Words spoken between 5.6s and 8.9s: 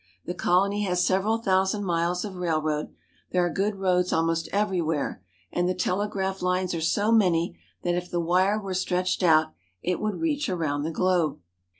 the telegraph lines are so many that if the wire were